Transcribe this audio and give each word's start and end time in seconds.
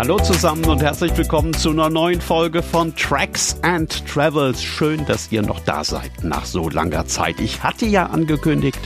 Hallo 0.00 0.18
zusammen 0.18 0.64
und 0.64 0.80
herzlich 0.80 1.14
willkommen 1.18 1.52
zu 1.52 1.68
einer 1.68 1.90
neuen 1.90 2.22
Folge 2.22 2.62
von 2.62 2.96
Tracks 2.96 3.58
and 3.60 4.06
Travels. 4.06 4.64
Schön, 4.64 5.04
dass 5.04 5.30
ihr 5.30 5.42
noch 5.42 5.60
da 5.60 5.84
seid 5.84 6.24
nach 6.24 6.46
so 6.46 6.70
langer 6.70 7.04
Zeit. 7.04 7.38
Ich 7.38 7.62
hatte 7.62 7.84
ja 7.84 8.06
angekündigt, 8.06 8.80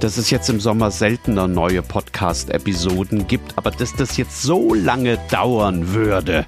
dass 0.00 0.16
es 0.16 0.30
jetzt 0.30 0.48
im 0.48 0.58
Sommer 0.58 0.90
seltener 0.90 1.46
neue 1.46 1.82
Podcast-Episoden 1.82 3.26
gibt, 3.26 3.52
aber 3.58 3.70
dass 3.70 3.94
das 3.96 4.16
jetzt 4.16 4.40
so 4.40 4.72
lange 4.72 5.18
dauern 5.30 5.92
würde, 5.92 6.46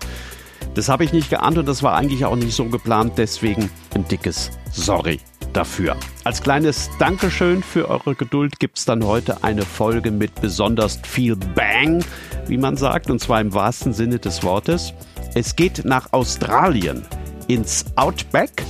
das 0.72 0.88
habe 0.88 1.04
ich 1.04 1.12
nicht 1.12 1.28
geahnt 1.28 1.58
und 1.58 1.68
das 1.68 1.82
war 1.82 1.94
eigentlich 1.94 2.24
auch 2.24 2.36
nicht 2.36 2.54
so 2.54 2.64
geplant. 2.64 3.12
Deswegen 3.18 3.68
ein 3.94 4.08
dickes 4.08 4.52
Sorry 4.72 5.20
dafür. 5.58 5.96
Als 6.22 6.40
kleines 6.40 6.88
Dankeschön 7.00 7.64
für 7.64 7.90
eure 7.90 8.14
Geduld 8.14 8.60
gibt 8.60 8.78
es 8.78 8.84
dann 8.84 9.04
heute 9.04 9.42
eine 9.42 9.62
Folge 9.62 10.12
mit 10.12 10.40
besonders 10.40 11.00
viel 11.02 11.34
Bang, 11.34 12.04
wie 12.46 12.56
man 12.56 12.76
sagt, 12.76 13.10
und 13.10 13.20
zwar 13.20 13.40
im 13.40 13.52
wahrsten 13.52 13.92
Sinne 13.92 14.20
des 14.20 14.44
Wortes. 14.44 14.94
Es 15.34 15.56
geht 15.56 15.84
nach 15.84 16.12
Australien 16.12 17.04
ins 17.48 17.86
Outback 17.96 18.62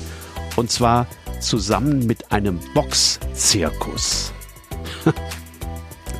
und 0.56 0.70
zwar 0.70 1.06
zusammen 1.40 2.06
mit 2.06 2.32
einem 2.32 2.58
Boxzirkus. 2.72 4.32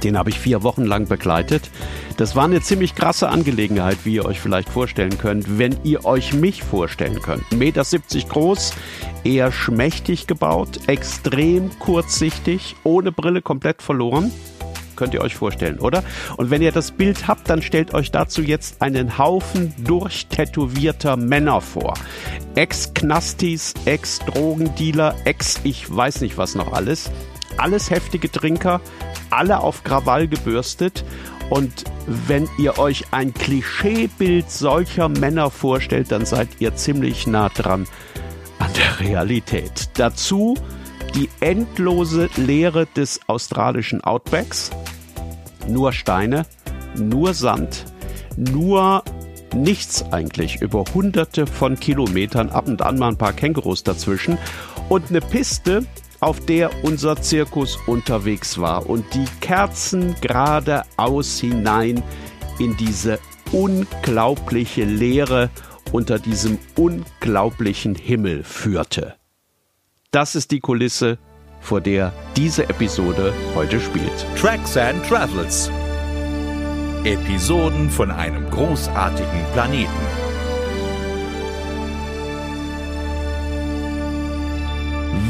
Den 0.03 0.19
habe 0.19 0.29
ich 0.29 0.39
vier 0.39 0.63
Wochen 0.63 0.85
lang 0.85 1.09
begleitet. 1.09 1.71
Das 2.19 2.35
war 2.35 2.47
eine 2.47 2.61
ziemlich 2.61 2.97
krasse 2.97 3.29
Angelegenheit, 3.29 3.99
wie 4.03 4.15
ihr 4.17 4.25
euch 4.25 4.41
vielleicht 4.41 4.69
vorstellen 4.69 5.19
könnt, 5.19 5.57
wenn 5.57 5.77
ihr 5.85 6.05
euch 6.05 6.35
mich 6.35 6.65
vorstellen 6.65 7.23
könnt. 7.23 7.45
1,70 7.53 7.57
Meter 7.57 8.29
groß, 8.29 8.73
eher 9.23 9.53
schmächtig 9.53 10.27
gebaut, 10.27 10.81
extrem 10.89 11.71
kurzsichtig, 11.79 12.75
ohne 12.83 13.13
Brille 13.13 13.41
komplett 13.41 13.83
verloren. 13.83 14.33
Könnt 14.97 15.15
ihr 15.15 15.21
euch 15.21 15.37
vorstellen, 15.37 15.79
oder? 15.79 16.03
Und 16.37 16.51
wenn 16.51 16.61
ihr 16.61 16.73
das 16.73 16.91
Bild 16.91 17.29
habt, 17.29 17.49
dann 17.49 17.63
stellt 17.63 17.95
euch 17.95 18.11
dazu 18.11 18.43
jetzt 18.43 18.83
einen 18.83 19.17
Haufen 19.17 19.73
durchtätowierter 19.79 21.17
Männer 21.17 21.61
vor. 21.61 21.95
Ex-Knastis, 22.57 23.75
Ex-Drogendealer, 23.85 25.15
Ex-ich 25.25 25.95
weiß 25.95 26.23
nicht 26.23 26.37
was 26.37 26.57
noch 26.57 26.73
alles. 26.73 27.13
Alles 27.59 27.91
heftige 27.91 28.29
Trinker, 28.29 28.81
alle 29.31 29.61
auf 29.61 29.85
Krawall 29.85 30.27
gebürstet. 30.27 31.05
Und 31.51 31.85
wenn 32.07 32.49
ihr 32.59 32.79
euch 32.79 33.07
ein 33.11 33.33
Klischeebild 33.33 34.51
solcher 34.51 35.09
Männer 35.09 35.51
vorstellt, 35.51 36.13
dann 36.13 36.27
seid 36.27 36.49
ihr 36.59 36.77
ziemlich 36.77 37.27
nah 37.27 37.49
dran 37.49 37.87
an 38.59 38.71
der 38.75 39.01
Realität. 39.01 39.91
Dazu 39.95 40.55
die 41.15 41.29
endlose 41.41 42.29
Leere 42.37 42.87
des 42.87 43.21
australischen 43.27 44.05
Outbacks. 44.05 44.71
Nur 45.67 45.93
Steine, 45.93 46.47
nur 46.97 47.35
Sand, 47.35 47.87
nur 48.37 49.03
nichts 49.55 50.05
eigentlich 50.13 50.61
über 50.61 50.85
hunderte 50.95 51.47
von 51.47 51.81
Kilometern, 51.81 52.51
ab 52.51 52.69
und 52.69 52.83
an 52.83 52.99
mal 52.99 53.09
ein 53.09 53.17
paar 53.17 53.33
Kängurus 53.33 53.83
dazwischen 53.83 54.39
und 54.89 55.09
eine 55.09 55.21
Piste, 55.21 55.85
auf 56.21 56.45
der 56.45 56.85
unser 56.85 57.21
Zirkus 57.21 57.77
unterwegs 57.87 58.59
war 58.59 58.89
und 58.89 59.05
die 59.15 59.27
Kerzen 59.41 60.15
geradeaus 60.21 61.39
hinein 61.39 62.03
in 62.59 62.77
diese 62.77 63.19
unglaubliche 63.53 64.85
Leere 64.85 65.51
unter 65.93 66.19
diesem 66.19 66.59
unglaublichen 66.77 67.95
Himmel 67.95 68.45
führte. 68.45 69.15
Das 70.11 70.35
ist 70.35 70.51
die 70.51 70.61
Kulisse, 70.61 71.19
vor 71.61 71.81
der 71.81 72.13
diese 72.37 72.69
Episode 72.69 73.33
heute 73.55 73.81
spielt. 73.81 74.27
Tracks 74.37 74.77
and 74.77 75.05
Travels. 75.07 75.71
Episoden 77.05 77.91
von 77.91 78.11
einem 78.11 78.51
großartigen 78.51 79.45
Planeten. 79.53 80.28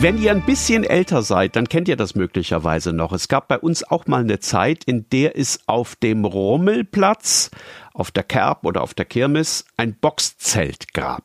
Wenn 0.01 0.23
ihr 0.23 0.31
ein 0.31 0.47
bisschen 0.47 0.85
älter 0.85 1.23
seid, 1.23 1.57
dann 1.57 1.69
kennt 1.69 1.89
ihr 1.89 1.97
das 1.97 2.15
möglicherweise 2.15 2.93
noch. 2.93 3.11
Es 3.11 3.27
gab 3.27 3.49
bei 3.49 3.59
uns 3.59 3.83
auch 3.83 4.07
mal 4.07 4.21
eine 4.21 4.39
Zeit, 4.39 4.85
in 4.85 5.11
der 5.11 5.37
es 5.37 5.59
auf 5.67 5.97
dem 5.97 6.25
Rummelplatz, 6.25 7.51
auf 7.95 8.13
der 8.13 8.23
Kerb 8.23 8.65
oder 8.65 8.83
auf 8.83 8.95
der 8.95 9.07
Kirmes 9.07 9.65
ein 9.77 9.97
Boxzelt 9.97 10.95
gab. 10.95 11.25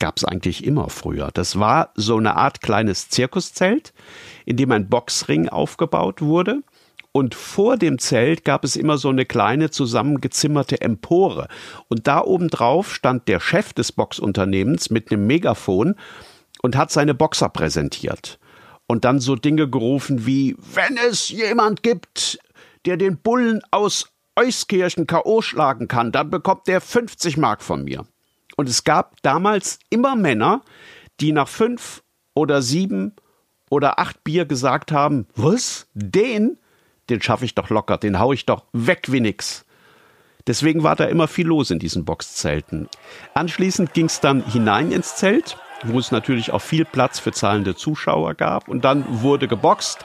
Gab 0.00 0.18
es 0.18 0.26
eigentlich 0.26 0.64
immer 0.64 0.90
früher. 0.90 1.30
Das 1.32 1.58
war 1.58 1.92
so 1.94 2.18
eine 2.18 2.36
Art 2.36 2.60
kleines 2.60 3.08
Zirkuszelt, 3.08 3.94
in 4.44 4.58
dem 4.58 4.70
ein 4.70 4.90
Boxring 4.90 5.48
aufgebaut 5.48 6.20
wurde. 6.20 6.62
Und 7.12 7.34
vor 7.34 7.78
dem 7.78 7.98
Zelt 7.98 8.44
gab 8.44 8.64
es 8.64 8.76
immer 8.76 8.98
so 8.98 9.08
eine 9.08 9.24
kleine 9.24 9.70
zusammengezimmerte 9.70 10.82
Empore. 10.82 11.48
Und 11.88 12.06
da 12.06 12.22
oben 12.22 12.48
drauf 12.48 12.94
stand 12.94 13.28
der 13.28 13.40
Chef 13.40 13.72
des 13.72 13.92
Boxunternehmens 13.92 14.90
mit 14.90 15.10
einem 15.10 15.26
Megafon 15.26 15.94
und 16.62 16.76
hat 16.76 16.90
seine 16.90 17.14
Boxer 17.14 17.48
präsentiert. 17.48 18.38
Und 18.86 19.04
dann 19.04 19.20
so 19.20 19.36
Dinge 19.36 19.68
gerufen 19.68 20.26
wie, 20.26 20.56
wenn 20.74 20.96
es 20.96 21.28
jemand 21.28 21.82
gibt, 21.82 22.38
der 22.86 22.96
den 22.96 23.18
Bullen 23.18 23.60
aus 23.70 24.10
Euskirchen 24.34 25.06
K.O. 25.06 25.42
schlagen 25.42 25.88
kann, 25.88 26.12
dann 26.12 26.30
bekommt 26.30 26.68
der 26.68 26.80
50 26.80 27.36
Mark 27.36 27.62
von 27.62 27.84
mir. 27.84 28.06
Und 28.56 28.68
es 28.68 28.84
gab 28.84 29.20
damals 29.22 29.78
immer 29.90 30.16
Männer, 30.16 30.62
die 31.20 31.32
nach 31.32 31.48
fünf 31.48 32.02
oder 32.34 32.62
sieben 32.62 33.14
oder 33.70 33.98
acht 33.98 34.24
Bier 34.24 34.46
gesagt 34.46 34.92
haben, 34.92 35.26
was? 35.34 35.86
Den? 35.94 36.58
Den 37.10 37.20
schaffe 37.20 37.44
ich 37.44 37.54
doch 37.54 37.70
locker, 37.70 37.98
den 37.98 38.18
hau 38.18 38.32
ich 38.32 38.46
doch 38.46 38.64
weg 38.72 39.06
wie 39.08 39.20
nix. 39.20 39.64
Deswegen 40.46 40.82
war 40.82 40.96
da 40.96 41.04
immer 41.04 41.28
viel 41.28 41.46
los 41.46 41.70
in 41.70 41.78
diesen 41.78 42.04
Boxzelten. 42.04 42.88
Anschließend 43.34 43.92
ging 43.92 44.06
es 44.06 44.20
dann 44.20 44.44
hinein 44.50 44.92
ins 44.92 45.16
Zelt 45.16 45.58
wo 45.84 45.98
es 45.98 46.10
natürlich 46.10 46.52
auch 46.52 46.60
viel 46.60 46.84
Platz 46.84 47.18
für 47.18 47.32
zahlende 47.32 47.74
Zuschauer 47.74 48.34
gab. 48.34 48.68
Und 48.68 48.84
dann 48.84 49.04
wurde 49.22 49.48
geboxt 49.48 50.04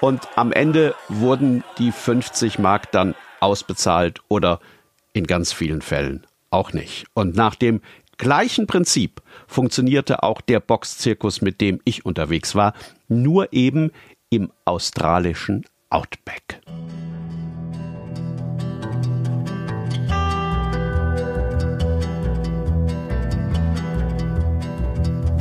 und 0.00 0.28
am 0.36 0.52
Ende 0.52 0.94
wurden 1.08 1.64
die 1.78 1.92
50 1.92 2.58
Mark 2.58 2.90
dann 2.92 3.14
ausbezahlt 3.40 4.20
oder 4.28 4.60
in 5.12 5.26
ganz 5.26 5.52
vielen 5.52 5.82
Fällen 5.82 6.26
auch 6.50 6.72
nicht. 6.72 7.06
Und 7.14 7.36
nach 7.36 7.54
dem 7.54 7.80
gleichen 8.16 8.66
Prinzip 8.66 9.22
funktionierte 9.46 10.22
auch 10.22 10.40
der 10.40 10.60
Boxzirkus, 10.60 11.42
mit 11.42 11.60
dem 11.60 11.80
ich 11.84 12.04
unterwegs 12.04 12.54
war, 12.54 12.74
nur 13.08 13.52
eben 13.52 13.92
im 14.30 14.50
australischen 14.64 15.64
Outback. 15.90 16.60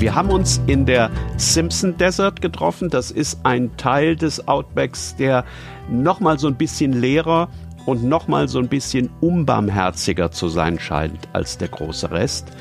Wir 0.03 0.15
haben 0.15 0.31
uns 0.31 0.59
in 0.67 0.85
der 0.85 1.09
Simpson 1.37 1.95
Desert 1.95 2.41
getroffen. 2.41 2.89
Das 2.89 3.09
ist 3.09 3.39
ein 3.45 3.77
Teil 3.77 4.17
des 4.17 4.49
Outbacks, 4.49 5.15
der 5.15 5.45
nochmal 5.89 6.37
so 6.37 6.47
ein 6.47 6.55
bisschen 6.55 6.91
leerer 6.91 7.47
und 7.85 8.03
nochmal 8.03 8.49
so 8.49 8.59
ein 8.59 8.67
bisschen 8.67 9.09
unbarmherziger 9.21 10.29
zu 10.29 10.49
sein 10.49 10.77
scheint 10.77 11.29
als 11.31 11.57
der 11.57 11.69
große 11.69 12.11
Rest. 12.11 12.51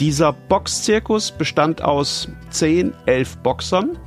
Dieser 0.00 0.32
Boxzirkus 0.32 1.30
bestand 1.30 1.82
aus 1.82 2.30
10, 2.48 2.94
11 3.04 3.36
Boxern, 3.42 3.98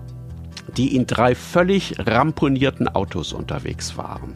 die 0.76 0.96
in 0.96 1.06
drei 1.06 1.36
völlig 1.36 2.00
ramponierten 2.00 2.88
Autos 2.88 3.32
unterwegs 3.32 3.96
waren. 3.96 4.34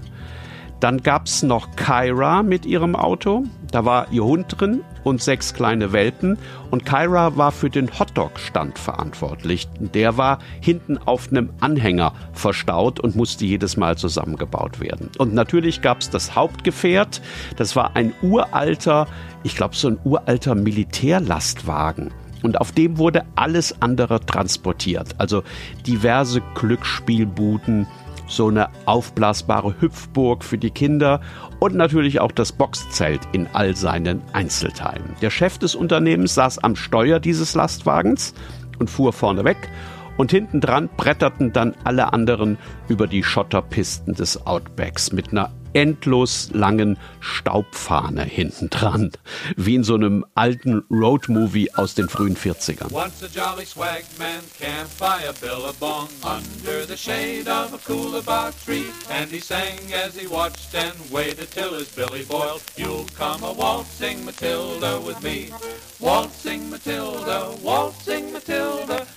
Dann 0.84 1.02
gab 1.02 1.28
es 1.28 1.44
noch 1.44 1.78
Kyra 1.78 2.44
mit 2.44 2.66
ihrem 2.66 2.98
Auto. 2.98 3.46
Da 3.72 3.86
war 3.86 4.12
ihr 4.12 4.26
Hund 4.26 4.48
drin 4.50 4.82
und 5.06 5.22
sechs 5.22 5.54
kleine 5.54 5.94
Welpen. 5.94 6.38
Und 6.72 6.86
Kyra 6.86 7.38
war 7.38 7.54
für 7.54 7.70
den 7.70 7.90
Hotdog-Stand 7.98 8.78
verantwortlich. 8.78 9.70
Der 9.80 10.18
war 10.18 10.40
hinten 10.60 10.98
auf 10.98 11.30
einem 11.32 11.52
Anhänger 11.62 12.12
verstaut 12.34 13.00
und 13.00 13.16
musste 13.16 13.46
jedes 13.46 13.78
Mal 13.78 13.98
zusammengebaut 13.98 14.82
werden. 14.82 15.10
Und 15.20 15.34
natürlich 15.34 15.82
gab 15.82 16.02
es 16.02 16.10
das 16.10 16.36
Hauptgefährt. 16.36 17.22
Das 17.56 17.78
war 17.78 17.96
ein 17.96 18.12
uralter, 18.22 19.08
ich 19.44 19.56
glaube 19.56 19.78
so 19.78 19.88
ein 19.88 20.00
uralter 20.04 20.54
Militärlastwagen. 20.54 22.12
Und 22.42 22.60
auf 22.60 22.74
dem 22.74 22.98
wurde 22.98 23.24
alles 23.36 23.82
andere 23.82 24.20
transportiert. 24.20 25.16
Also 25.18 25.44
diverse 25.88 26.42
Glücksspielbuden, 26.56 27.88
so 28.28 28.48
eine 28.48 28.70
aufblasbare 28.86 29.76
Hüpfburg 29.80 30.44
für 30.44 30.58
die 30.58 30.72
Kinder 30.72 31.22
und 31.60 31.76
natürlich 31.76 32.20
auch 32.20 32.32
das 32.32 32.52
Boxzelt 32.52 33.22
in 33.32 33.48
all 33.54 33.76
seinen 33.76 34.22
Einzelteilen. 34.34 35.16
Der 35.22 35.30
Chef 35.30 35.58
des 35.58 35.76
Unternehmens 35.76 36.36
saß 36.36 36.60
am 36.60 36.76
Steuer 36.76 37.20
dieses 37.20 37.56
Lastwagens 37.56 38.34
und 38.80 38.90
fuhr 38.90 39.14
vorne 39.14 39.44
weg 39.44 39.70
Und 40.18 40.32
hinten 40.32 40.62
dran 40.62 40.90
bretterten 40.96 41.54
dann 41.54 41.76
alle 41.84 42.14
anderen 42.14 42.58
über 42.88 43.08
die 43.08 43.24
Schotterpisten 43.24 44.14
des 44.14 44.46
Outbacks 44.46 45.12
mit 45.12 45.32
einer 45.32 45.52
endlos 45.74 46.50
langen 46.54 46.98
Staubfahne 47.20 48.24
hinten 48.24 48.70
dran. 48.70 49.12
Wie 49.58 49.76
in 49.76 49.84
so 49.84 49.96
einem 49.96 50.26
alten 50.36 50.84
Roadmovie 50.90 51.74
aus 51.74 51.96
den 51.96 52.10
frühen 52.10 52.38
40ern. 52.38 52.92
Once 52.92 53.24
a 53.24 53.28
jolly 53.34 53.66
swag 53.66 54.04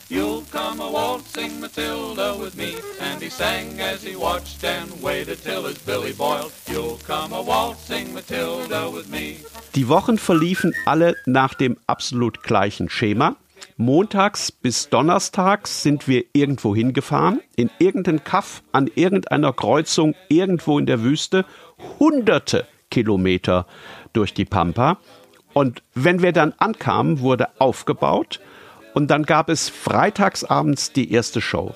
camped 0.09 0.53
by 0.53 0.69
a 0.69 0.77
billabong 0.77 1.23
under 1.35 1.69
the 1.69 1.81
shade 1.81 2.19
of 2.19 2.41
a 2.41 2.51
coolabah 2.51 2.55
tree. 2.55 2.77
And 3.01 3.23
he 3.23 3.29
sang 3.29 3.81
as 3.81 4.03
he 4.03 4.17
watched 4.17 4.65
and 4.65 5.03
waited 5.03 5.43
till 5.43 5.65
his 5.65 5.79
billy 5.79 6.13
boiled. 6.13 6.53
You'll 6.69 6.99
come 7.07 7.33
a 7.33 7.43
waltzing 7.43 8.15
Matilda 8.15 8.15
with 8.15 8.15
me. 8.15 8.15
Waltzing 8.15 8.15
Matilda, 8.15 8.15
waltzing 8.15 8.15
Matilda. 8.15 8.33
You'll 8.33 8.41
come 8.47 8.67
waltzing 8.67 8.85
Matilda 8.85 8.91
with 8.91 9.09
me. 9.09 9.37
Die 9.75 9.89
Wochen 9.89 10.19
verliefen 10.19 10.75
alle 10.85 11.17
nach 11.27 11.55
dem 11.55 11.77
absolut 11.87 12.43
gleichen 12.43 12.89
Schema. 12.89 13.37
Montags 13.79 14.53
bis 14.53 14.89
Donnerstags 14.89 15.83
sind 15.83 16.09
wir 16.09 16.25
irgendwo 16.33 16.75
hingefahren, 16.75 17.41
in 17.57 17.71
irgendeinen 17.79 18.25
Kaff, 18.25 18.63
an 18.73 18.91
irgendeiner 18.95 19.53
Kreuzung, 19.53 20.15
irgendwo 20.29 20.79
in 20.79 20.87
der 20.87 21.03
Wüste, 21.03 21.45
hunderte 21.99 22.67
Kilometer 22.91 23.67
durch 24.13 24.33
die 24.33 24.45
Pampa. 24.45 24.99
Und 25.53 25.83
wenn 25.95 26.23
wir 26.23 26.33
dann 26.33 26.55
ankamen, 26.59 27.21
wurde 27.21 27.49
aufgebaut 27.59 28.41
und 28.97 29.09
dann 29.09 29.25
gab 29.25 29.51
es 29.51 29.69
freitagsabends 29.69 30.91
die 30.91 31.13
erste 31.13 31.43
Show. 31.43 31.75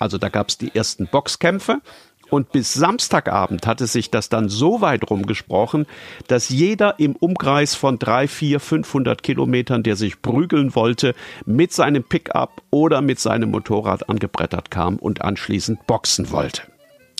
Also 0.00 0.18
da 0.18 0.28
gab 0.28 0.48
es 0.48 0.58
die 0.58 0.74
ersten 0.74 1.06
Boxkämpfe 1.06 1.80
und 2.28 2.50
bis 2.50 2.74
Samstagabend 2.74 3.68
hatte 3.68 3.86
sich 3.86 4.10
das 4.10 4.30
dann 4.30 4.48
so 4.48 4.80
weit 4.80 5.08
rumgesprochen, 5.08 5.86
dass 6.26 6.48
jeder 6.48 6.98
im 6.98 7.14
Umkreis 7.14 7.76
von 7.76 8.00
drei, 8.00 8.26
vier, 8.26 8.58
500 8.58 9.22
Kilometern, 9.22 9.84
der 9.84 9.94
sich 9.94 10.20
prügeln 10.20 10.74
wollte, 10.74 11.14
mit 11.44 11.72
seinem 11.72 12.02
Pickup 12.02 12.60
oder 12.72 13.00
mit 13.00 13.20
seinem 13.20 13.52
Motorrad 13.52 14.08
angebrettert 14.08 14.72
kam 14.72 14.96
und 14.96 15.22
anschließend 15.22 15.86
boxen 15.86 16.32
wollte. 16.32 16.62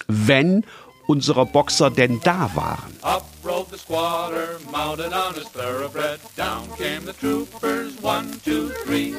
Wenn 0.08 0.64
unsere 1.06 1.46
Boxer 1.46 1.90
denn 1.90 2.20
da 2.22 2.50
waren. 2.54 2.92
Up 3.02 3.24
rode 3.44 3.70
the 3.70 3.78
squatter, 3.78 4.58
mounted 4.70 5.12
on 5.12 5.34
his 5.34 5.48
thoroughbred. 5.48 6.18
Down 6.36 6.68
came 6.76 7.04
the 7.06 7.12
troopers, 7.12 7.94
one, 8.02 8.26
two, 8.44 8.70
three. 8.84 9.14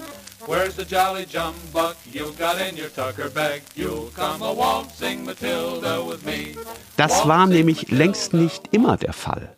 Where's 0.46 0.76
the 0.76 0.86
jolly 0.86 1.26
jumbuck 1.26 1.96
you 2.14 2.32
got 2.40 2.56
in 2.62 2.78
your 2.78 2.90
tucker 2.90 3.30
bag? 3.30 3.64
You'll 3.76 4.12
come 4.16 4.42
a 4.42 4.54
waltzing 4.54 5.26
Matilda 5.26 6.02
with 6.08 6.26
me. 6.26 6.56
Das 6.96 7.28
war 7.28 7.48
nämlich 7.48 7.92
längst 7.92 8.34
nicht 8.34 8.70
immer 8.72 8.96
der 8.96 9.14
Fall. 9.14 9.50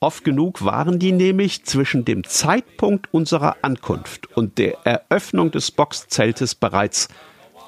Oft 0.00 0.24
genug 0.24 0.64
waren 0.64 0.98
die 0.98 1.12
nämlich 1.12 1.64
zwischen 1.64 2.04
dem 2.04 2.24
Zeitpunkt 2.24 3.12
unserer 3.14 3.56
Ankunft 3.62 4.36
und 4.36 4.58
der 4.58 4.78
Eröffnung 4.84 5.52
des 5.52 5.70
Boxzeltes 5.70 6.54
bereits 6.54 7.08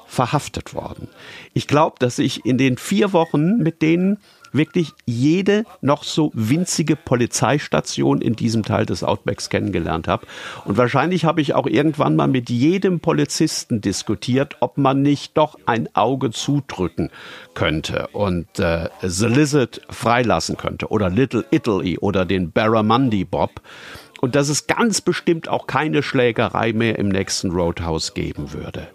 verhaftet 0.09 0.73
worden. 0.73 1.07
Ich 1.53 1.67
glaube, 1.67 1.97
dass 1.99 2.19
ich 2.19 2.45
in 2.45 2.57
den 2.57 2.77
vier 2.77 3.13
Wochen 3.13 3.57
mit 3.57 3.81
denen 3.81 4.17
wirklich 4.51 4.93
jede 5.05 5.63
noch 5.81 6.03
so 6.03 6.31
winzige 6.33 6.95
Polizeistation 6.95 8.19
in 8.19 8.35
diesem 8.35 8.63
Teil 8.63 8.87
des 8.87 9.03
Outbacks 9.03 9.49
kennengelernt 9.49 10.07
habe. 10.07 10.25
Und 10.65 10.77
wahrscheinlich 10.77 11.25
habe 11.25 11.41
ich 11.41 11.53
auch 11.53 11.67
irgendwann 11.67 12.15
mal 12.15 12.27
mit 12.27 12.49
jedem 12.49 12.99
Polizisten 12.99 13.81
diskutiert, 13.81 14.57
ob 14.59 14.79
man 14.79 15.03
nicht 15.03 15.37
doch 15.37 15.59
ein 15.67 15.87
Auge 15.95 16.31
zudrücken 16.31 17.11
könnte 17.53 18.07
und 18.13 18.57
äh, 18.57 18.89
The 19.03 19.27
Lizard 19.27 19.81
freilassen 19.91 20.57
könnte 20.57 20.87
oder 20.87 21.11
Little 21.11 21.45
Italy 21.51 21.99
oder 21.99 22.25
den 22.25 22.51
Barramundi 22.51 23.25
Bob. 23.25 23.61
Und 24.21 24.35
dass 24.35 24.49
es 24.49 24.67
ganz 24.67 24.99
bestimmt 24.99 25.47
auch 25.47 25.67
keine 25.67 26.03
Schlägerei 26.03 26.73
mehr 26.73 26.99
im 26.99 27.07
nächsten 27.09 27.51
Roadhouse 27.51 28.13
geben 28.13 28.51
würde. 28.51 28.87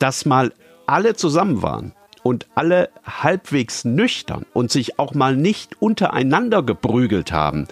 Dass 0.00 0.26
mal 0.26 0.52
alle 0.86 1.14
zusammen 1.14 1.62
waren 1.62 1.92
und 2.24 2.48
alle 2.56 2.90
halbwegs 3.04 3.84
nüchtern 3.84 4.44
und 4.52 4.72
sich 4.72 4.98
auch 4.98 5.14
mal 5.14 5.36
nicht 5.36 5.80
untereinander 5.80 6.64
geprügelt 6.64 7.30
haben, 7.30 7.68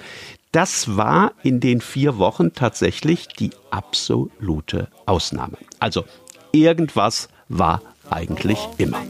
das 0.53 0.97
war 0.97 1.33
in 1.43 1.61
den 1.61 1.81
vier 1.81 2.19
Wochen 2.19 2.53
tatsächlich 2.53 3.27
die 3.29 3.51
absolute 3.71 4.89
Ausnahme. 5.05 5.59
Also 5.81 6.05
irgendwas 6.53 7.29
war 7.49 7.83
eigentlich 8.09 8.59
immer. 8.79 9.03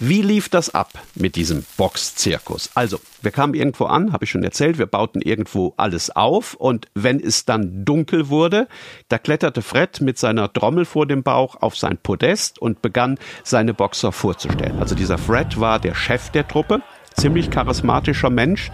Wie 0.00 0.22
lief 0.22 0.48
das 0.48 0.72
ab 0.72 0.92
mit 1.16 1.34
diesem 1.34 1.64
Boxzirkus? 1.76 2.70
Also, 2.74 3.00
wir 3.20 3.32
kamen 3.32 3.54
irgendwo 3.54 3.86
an, 3.86 4.12
habe 4.12 4.26
ich 4.26 4.30
schon 4.30 4.44
erzählt, 4.44 4.78
wir 4.78 4.86
bauten 4.86 5.20
irgendwo 5.20 5.74
alles 5.76 6.14
auf 6.14 6.54
und 6.54 6.86
wenn 6.94 7.18
es 7.18 7.46
dann 7.46 7.84
dunkel 7.84 8.28
wurde, 8.28 8.68
da 9.08 9.18
kletterte 9.18 9.60
Fred 9.60 10.00
mit 10.00 10.16
seiner 10.16 10.52
Trommel 10.52 10.84
vor 10.84 11.06
dem 11.06 11.24
Bauch 11.24 11.56
auf 11.60 11.76
sein 11.76 11.98
Podest 11.98 12.60
und 12.60 12.80
begann 12.80 13.18
seine 13.42 13.74
Boxer 13.74 14.12
vorzustellen. 14.12 14.78
Also 14.78 14.94
dieser 14.94 15.18
Fred 15.18 15.58
war 15.58 15.80
der 15.80 15.96
Chef 15.96 16.30
der 16.30 16.46
Truppe, 16.46 16.80
ziemlich 17.14 17.50
charismatischer 17.50 18.30
Mensch, 18.30 18.70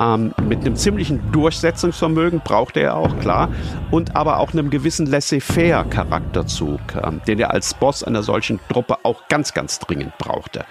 ähm, 0.00 0.34
mit 0.48 0.60
einem 0.60 0.76
ziemlichen 0.76 1.30
Durchsetzungsvermögen 1.30 2.40
brauchte 2.40 2.80
er 2.80 2.96
auch, 2.96 3.18
klar, 3.20 3.50
und 3.90 4.16
aber 4.16 4.38
auch 4.38 4.52
einem 4.52 4.70
gewissen 4.70 5.06
Laissez-faire-Charakterzug, 5.06 6.80
ähm, 7.04 7.20
den 7.26 7.38
er 7.38 7.50
als 7.50 7.74
Boss 7.74 8.02
einer 8.02 8.22
solchen 8.22 8.58
Truppe 8.68 8.96
auch 9.02 9.28
ganz, 9.28 9.52
ganz 9.52 9.78
dringend 9.78 10.16
brauchte. 10.18 10.64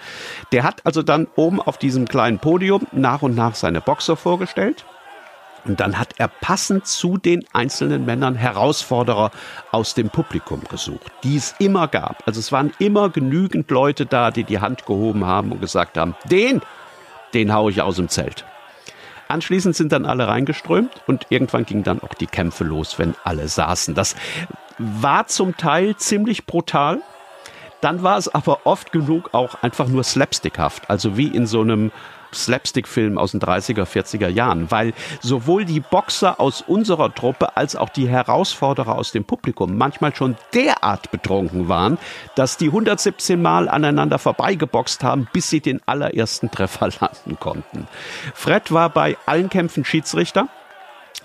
Der 0.52 0.64
hat 0.64 0.84
also 0.84 1.02
dann 1.02 1.28
oben 1.36 1.62
auf 1.62 1.78
diesem 1.78 2.08
kleinen 2.08 2.40
Podium 2.40 2.86
nach 2.92 3.22
und 3.22 3.36
nach 3.36 3.54
seine 3.54 3.80
Boxer 3.80 4.16
vorgestellt. 4.16 4.84
Und 5.66 5.78
dann 5.78 5.98
hat 5.98 6.14
er 6.16 6.28
passend 6.28 6.86
zu 6.86 7.18
den 7.18 7.44
einzelnen 7.52 8.06
Männern 8.06 8.34
Herausforderer 8.34 9.30
aus 9.72 9.92
dem 9.92 10.08
Publikum 10.08 10.62
gesucht, 10.70 11.12
die 11.22 11.36
es 11.36 11.54
immer 11.58 11.86
gab. 11.86 12.26
Also 12.26 12.40
es 12.40 12.50
waren 12.50 12.72
immer 12.78 13.10
genügend 13.10 13.70
Leute 13.70 14.06
da, 14.06 14.30
die 14.30 14.44
die 14.44 14.60
Hand 14.60 14.86
gehoben 14.86 15.26
haben 15.26 15.52
und 15.52 15.60
gesagt 15.60 15.98
haben, 15.98 16.16
den, 16.30 16.62
den 17.34 17.52
hau 17.52 17.68
ich 17.68 17.82
aus 17.82 17.96
dem 17.96 18.08
Zelt. 18.08 18.46
Anschließend 19.30 19.76
sind 19.76 19.92
dann 19.92 20.06
alle 20.06 20.28
reingeströmt 20.28 21.02
und 21.06 21.26
irgendwann 21.30 21.64
gingen 21.64 21.84
dann 21.84 22.02
auch 22.02 22.14
die 22.14 22.26
Kämpfe 22.26 22.64
los, 22.64 22.98
wenn 22.98 23.14
alle 23.24 23.48
saßen. 23.48 23.94
Das 23.94 24.16
war 24.78 25.26
zum 25.26 25.56
Teil 25.56 25.96
ziemlich 25.96 26.46
brutal. 26.46 27.00
Dann 27.80 28.02
war 28.02 28.18
es 28.18 28.28
aber 28.28 28.66
oft 28.66 28.92
genug 28.92 29.32
auch 29.32 29.62
einfach 29.62 29.88
nur 29.88 30.04
slapstickhaft, 30.04 30.90
also 30.90 31.16
wie 31.16 31.28
in 31.28 31.46
so 31.46 31.62
einem 31.62 31.92
Slapstick-Film 32.32 33.18
aus 33.18 33.32
den 33.32 33.40
30er, 33.40 33.84
40er 33.84 34.28
Jahren, 34.28 34.70
weil 34.70 34.92
sowohl 35.20 35.64
die 35.64 35.80
Boxer 35.80 36.40
aus 36.40 36.62
unserer 36.62 37.14
Truppe 37.14 37.56
als 37.56 37.76
auch 37.76 37.88
die 37.88 38.08
Herausforderer 38.08 38.96
aus 38.96 39.12
dem 39.12 39.24
Publikum 39.24 39.76
manchmal 39.76 40.14
schon 40.14 40.36
derart 40.54 41.10
betrunken 41.10 41.68
waren, 41.68 41.98
dass 42.36 42.56
die 42.56 42.66
117 42.66 43.40
Mal 43.40 43.68
aneinander 43.68 44.18
vorbeigeboxt 44.18 45.02
haben, 45.02 45.28
bis 45.32 45.50
sie 45.50 45.60
den 45.60 45.80
allerersten 45.86 46.50
Treffer 46.50 46.88
landen 47.00 47.38
konnten. 47.38 47.86
Fred 48.34 48.72
war 48.72 48.90
bei 48.90 49.16
allen 49.26 49.50
Kämpfen 49.50 49.84
Schiedsrichter. 49.84 50.48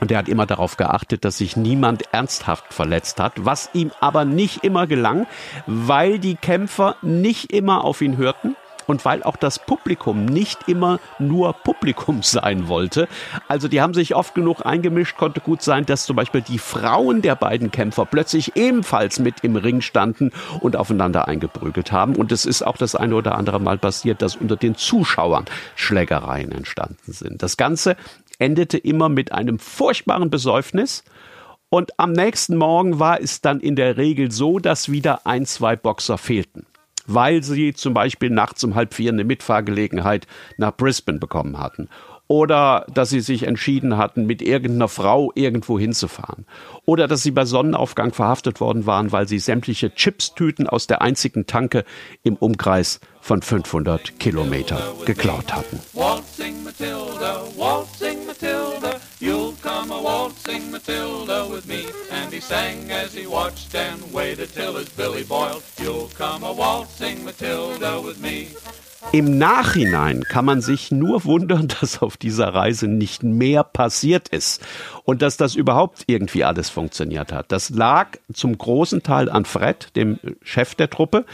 Und 0.01 0.11
er 0.11 0.17
hat 0.17 0.27
immer 0.27 0.45
darauf 0.45 0.75
geachtet, 0.75 1.23
dass 1.23 1.37
sich 1.37 1.55
niemand 1.55 2.03
ernsthaft 2.11 2.73
verletzt 2.73 3.17
hat, 3.19 3.33
was 3.37 3.69
ihm 3.71 3.91
aber 4.01 4.25
nicht 4.25 4.65
immer 4.65 4.87
gelang, 4.87 5.25
weil 5.67 6.19
die 6.19 6.35
Kämpfer 6.35 6.97
nicht 7.01 7.53
immer 7.53 7.85
auf 7.85 8.01
ihn 8.01 8.17
hörten 8.17 8.57
und 8.87 9.05
weil 9.05 9.23
auch 9.23 9.35
das 9.35 9.59
Publikum 9.59 10.25
nicht 10.25 10.67
immer 10.67 10.99
nur 11.19 11.53
Publikum 11.53 12.23
sein 12.23 12.67
wollte. 12.67 13.07
Also 13.47 13.67
die 13.67 13.81
haben 13.81 13.93
sich 13.93 14.15
oft 14.15 14.35
genug 14.35 14.65
eingemischt, 14.65 15.17
konnte 15.17 15.39
gut 15.39 15.61
sein, 15.61 15.85
dass 15.85 16.05
zum 16.05 16.15
Beispiel 16.15 16.41
die 16.41 16.59
Frauen 16.59 17.21
der 17.21 17.35
beiden 17.35 17.71
Kämpfer 17.71 18.05
plötzlich 18.05 18.55
ebenfalls 18.55 19.19
mit 19.19 19.43
im 19.43 19.55
Ring 19.55 19.81
standen 19.81 20.31
und 20.59 20.75
aufeinander 20.75 21.27
eingeprügelt 21.27 21.91
haben. 21.91 22.15
Und 22.15 22.31
es 22.31 22.45
ist 22.45 22.61
auch 22.61 22.77
das 22.77 22.95
eine 22.95 23.15
oder 23.15 23.35
andere 23.35 23.59
Mal 23.59 23.77
passiert, 23.77 24.21
dass 24.21 24.35
unter 24.35 24.55
den 24.55 24.75
Zuschauern 24.75 25.45
Schlägereien 25.75 26.51
entstanden 26.51 27.11
sind. 27.11 27.43
Das 27.43 27.57
Ganze 27.57 27.95
endete 28.39 28.77
immer 28.77 29.09
mit 29.09 29.31
einem 29.31 29.59
furchtbaren 29.59 30.29
Besäufnis. 30.29 31.03
Und 31.69 31.99
am 31.99 32.11
nächsten 32.11 32.57
Morgen 32.57 32.99
war 32.99 33.19
es 33.19 33.41
dann 33.41 33.59
in 33.59 33.75
der 33.75 33.97
Regel 33.97 34.31
so, 34.31 34.59
dass 34.59 34.91
wieder 34.91 35.25
ein, 35.25 35.45
zwei 35.45 35.75
Boxer 35.75 36.17
fehlten 36.17 36.65
weil 37.05 37.43
sie 37.43 37.73
zum 37.73 37.93
Beispiel 37.93 38.29
nachts 38.29 38.63
um 38.63 38.75
halb 38.75 38.93
vier 38.93 39.11
eine 39.11 39.23
Mitfahrgelegenheit 39.23 40.27
nach 40.57 40.75
Brisbane 40.75 41.19
bekommen 41.19 41.59
hatten. 41.59 41.89
Oder 42.27 42.87
dass 42.91 43.11
sie 43.11 43.19
sich 43.19 43.43
entschieden 43.43 43.97
hatten, 43.97 44.25
mit 44.25 44.41
irgendeiner 44.41 44.87
Frau 44.87 45.31
irgendwo 45.35 45.77
hinzufahren. 45.77 46.45
Oder 46.85 47.07
dass 47.07 47.21
sie 47.21 47.29
bei 47.29 47.45
Sonnenaufgang 47.45 48.13
verhaftet 48.13 48.59
worden 48.59 48.87
waren, 48.87 49.11
weil 49.11 49.27
sie 49.27 49.37
sämtliche 49.37 49.93
Chipstüten 49.93 50.65
aus 50.67 50.87
der 50.87 51.03
einzigen 51.03 51.45
Tanke 51.45 51.85
im 52.23 52.35
Umkreis 52.35 52.99
von 53.21 53.43
500 53.43 54.19
Kilometer 54.19 54.81
geklaut 55.05 55.53
hatten. 55.53 55.79
Waltzing 55.93 56.63
Matilda, 56.63 57.43
waltzing 57.57 58.25
Matilda. 58.25 58.84
You'll 59.19 59.53
come 59.61 59.91
a 59.91 60.01
waltzing 60.01 60.71
Matilda 60.71 61.47
with 61.49 61.65
me. 61.67 61.85
And 62.11 62.33
he 62.33 62.41
sang 62.41 62.91
as 62.91 63.13
he 63.13 63.25
watched 63.25 63.73
and 63.73 64.01
waited 64.11 64.53
till 64.53 64.75
his 64.75 64.89
billy 64.89 65.23
boiled. 65.23 65.63
You'll 65.81 66.09
come 66.17 66.43
a 66.43 66.51
waltzing 66.51 67.23
Matilda 67.23 68.01
with 68.01 68.19
me. 68.19 68.47
Im 69.13 69.37
Nachhinein 69.37 70.23
kann 70.23 70.43
man 70.43 70.59
sich 70.61 70.91
nur 70.91 71.23
wundern, 71.23 71.67
dass 71.79 72.01
auf 72.01 72.17
dieser 72.17 72.53
Reise 72.53 72.87
nicht 72.87 73.23
mehr 73.23 73.63
passiert 73.63 74.27
ist 74.27 74.61
und 75.05 75.21
dass 75.21 75.37
das 75.37 75.55
überhaupt 75.55 76.03
irgendwie 76.07 76.43
alles 76.43 76.69
funktioniert 76.69 77.31
hat. 77.31 77.51
Das 77.53 77.69
lag 77.69 78.17
zum 78.33 78.57
großen 78.57 79.01
Teil 79.01 79.29
an 79.29 79.45
Fred, 79.45 79.95
dem 79.95 80.19
Chef 80.41 80.75
der 80.75 80.89
Truppe. 80.89 81.25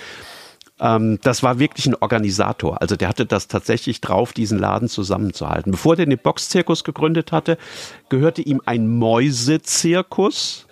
Ähm, 0.82 1.20
das 1.22 1.44
war 1.44 1.60
wirklich 1.60 1.86
ein 1.86 1.96
Organisator. 1.96 2.82
Also 2.82 2.96
der 2.96 3.08
hatte 3.08 3.26
das 3.26 3.48
tatsächlich 3.48 4.02
drauf, 4.02 4.34
diesen 4.34 4.60
Laden 4.60 4.90
zusammenzuhalten. 4.90 5.72
Bevor 5.72 5.96
der 5.96 6.08
den 6.08 6.18
Boxzirkus 6.18 6.84
gegründet 6.84 7.32
hatte, 7.32 7.58
gehörte 8.10 8.42
ihm 8.42 8.62
ein 8.66 8.88
Mäusezirkus. 8.88 10.68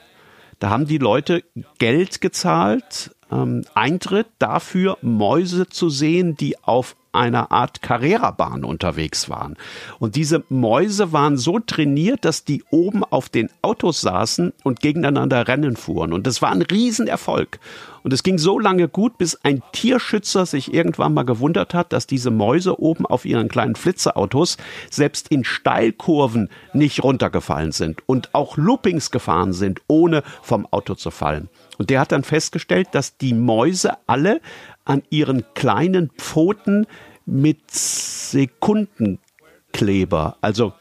Da 0.58 0.70
haben 0.70 0.88
die 0.88 0.98
Leute 0.98 1.44
Geld 1.78 2.20
gezahlt, 2.20 3.12
ähm, 3.32 3.64
Eintritt 3.76 4.28
dafür, 4.40 4.98
Mäuse 5.02 5.70
zu 5.70 5.90
sehen, 5.90 6.36
die 6.36 6.62
auf 6.62 6.96
einer 7.12 7.52
Art 7.52 7.82
Carrera-Bahn 7.82 8.64
unterwegs 8.64 9.30
waren. 9.30 9.58
Und 10.00 10.16
diese 10.16 10.44
Mäuse 10.50 11.12
waren 11.12 11.38
so 11.38 11.60
trainiert, 11.60 12.24
dass 12.24 12.46
die 12.46 12.64
oben 12.70 13.04
auf 13.04 13.30
den 13.30 13.50
Autos 13.62 14.02
saßen 14.02 14.54
und 14.64 14.80
gegeneinander 14.80 15.48
Rennen 15.48 15.76
fuhren. 15.76 16.14
Und 16.14 16.28
das 16.28 16.42
war 16.42 16.52
ein 16.52 16.62
Riesenerfolg. 16.62 17.60
Und 18.04 18.14
es 18.14 18.24
ging 18.24 18.38
so 18.38 18.60
lange 18.60 18.88
gut, 18.88 19.18
bis 19.18 19.36
ein 19.44 19.62
Tierschützer 19.72 20.46
sich 20.46 20.74
irgendwann 20.74 21.14
mal 21.14 21.24
gewundert 21.24 21.74
hat, 21.74 21.92
dass 21.94 22.08
diese 22.08 22.32
Mäuse 22.32 22.80
oben 22.80 23.06
auf 23.06 23.26
ihren 23.26 23.50
kleinen 23.50 23.76
Flitzerautos 23.76 24.58
selbst 24.90 25.28
in 25.30 25.44
Steilkurven 25.44 26.50
nicht 26.74 27.04
runtergefallen 27.04 27.72
sind 27.72 28.02
und 28.08 28.34
auch 28.34 28.58
Loopings 28.58 29.12
gefahren 29.12 29.54
sind, 29.54 29.82
ohne 29.88 30.24
vom 30.42 30.66
Auto 30.72 30.96
zu 30.96 31.12
fallen. 31.12 31.50
Und 31.78 31.90
der 31.90 32.02
hat 32.02 32.12
dann 32.12 32.24
festgestellt, 32.24 32.90
dass 32.92 33.18
die 33.18 33.34
Mäuse 33.34 33.94
alle 34.08 34.42
an 34.86 35.04
ihren 35.10 35.44
kleinen 35.54 36.12
Pfoten 36.18 36.88
mit 37.26 37.72
Sekundenkleber, 37.72 40.38
also 40.42 40.74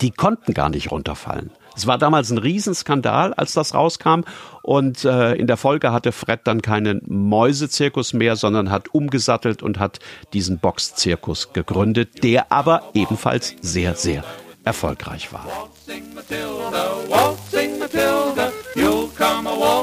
die 0.00 0.10
konnten 0.10 0.54
gar 0.54 0.70
nicht 0.70 0.90
runterfallen. 0.90 1.52
Es 1.76 1.86
war 1.86 1.98
damals 1.98 2.30
ein 2.30 2.38
Riesenskandal, 2.38 3.34
als 3.34 3.52
das 3.52 3.74
rauskam. 3.74 4.22
Und 4.62 5.04
äh, 5.04 5.34
in 5.34 5.46
der 5.46 5.56
Folge 5.56 5.92
hatte 5.92 6.12
Fred 6.12 6.40
dann 6.44 6.62
keinen 6.62 7.02
Mäusezirkus 7.06 8.12
mehr, 8.12 8.36
sondern 8.36 8.70
hat 8.70 8.94
umgesattelt 8.94 9.62
und 9.62 9.78
hat 9.78 9.98
diesen 10.32 10.58
Boxzirkus 10.58 11.52
gegründet, 11.52 12.22
der 12.22 12.50
aber 12.52 12.90
ebenfalls 12.94 13.54
sehr, 13.60 13.94
sehr 13.94 14.24
erfolgreich 14.64 15.32
war. 15.32 15.46
Waltzing 15.46 16.14
Matilda, 16.14 16.96
waltzing 17.08 17.78
Matilda, 17.78 18.52
you'll 18.74 19.08
come 19.16 19.46
a 19.46 19.73